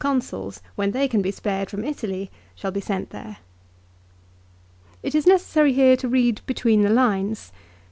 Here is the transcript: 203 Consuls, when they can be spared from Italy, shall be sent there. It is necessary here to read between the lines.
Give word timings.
203 0.01 0.15
Consuls, 0.19 0.61
when 0.75 0.91
they 0.93 1.07
can 1.07 1.21
be 1.21 1.29
spared 1.29 1.69
from 1.69 1.83
Italy, 1.83 2.31
shall 2.55 2.71
be 2.71 2.81
sent 2.81 3.11
there. 3.11 3.37
It 5.03 5.13
is 5.13 5.27
necessary 5.27 5.73
here 5.73 5.95
to 5.97 6.07
read 6.07 6.41
between 6.47 6.81
the 6.81 6.89
lines. 6.89 7.51